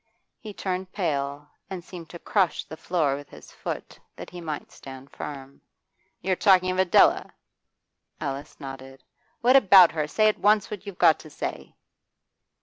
He 0.39 0.51
turned 0.51 0.91
pale, 0.91 1.47
and 1.69 1.83
seemed 1.83 2.09
to 2.09 2.17
crush 2.17 2.63
the 2.63 2.75
floor 2.75 3.15
with 3.15 3.29
his 3.29 3.51
foot, 3.51 3.99
that 4.15 4.31
he 4.31 4.41
might 4.41 4.71
stand 4.71 5.11
firm. 5.11 5.61
'You're 6.21 6.35
talking 6.35 6.71
of 6.71 6.79
Adela?' 6.79 7.31
Alice 8.19 8.59
nodded. 8.59 9.03
'What 9.41 9.55
about 9.55 9.91
her? 9.91 10.07
Say 10.07 10.27
at 10.27 10.39
once 10.39 10.71
what 10.71 10.87
you've 10.87 10.97
got 10.97 11.19
to 11.19 11.29
say. 11.29 11.75